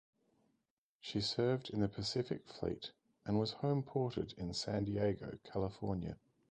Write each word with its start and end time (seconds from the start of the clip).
She 0.99 1.21
served 1.21 1.69
in 1.69 1.81
the 1.81 1.87
Pacific 1.87 2.47
Fleet 2.47 2.89
and 3.23 3.37
was 3.39 3.53
homeported 3.61 4.33
in 4.35 4.51
San 4.55 4.85
Diego, 4.85 5.37
California. 5.43 6.17